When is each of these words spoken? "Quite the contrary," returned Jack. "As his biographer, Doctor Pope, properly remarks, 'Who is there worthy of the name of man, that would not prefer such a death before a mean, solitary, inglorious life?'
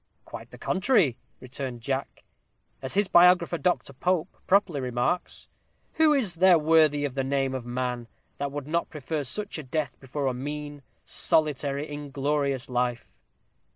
"Quite 0.25 0.49
the 0.49 0.57
contrary," 0.57 1.15
returned 1.39 1.81
Jack. 1.81 2.23
"As 2.81 2.95
his 2.95 3.07
biographer, 3.07 3.59
Doctor 3.59 3.93
Pope, 3.93 4.35
properly 4.47 4.79
remarks, 4.81 5.47
'Who 5.93 6.11
is 6.11 6.33
there 6.37 6.57
worthy 6.57 7.05
of 7.05 7.13
the 7.13 7.23
name 7.23 7.53
of 7.53 7.67
man, 7.67 8.07
that 8.39 8.51
would 8.51 8.65
not 8.65 8.89
prefer 8.89 9.23
such 9.23 9.59
a 9.59 9.63
death 9.63 9.99
before 9.99 10.25
a 10.25 10.33
mean, 10.33 10.81
solitary, 11.05 11.87
inglorious 11.87 12.67
life?' 12.67 13.15